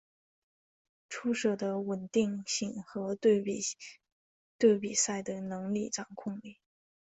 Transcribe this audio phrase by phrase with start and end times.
[1.09, 5.33] 出色的稳定性和对比赛的
[5.91, 6.57] 掌控能力。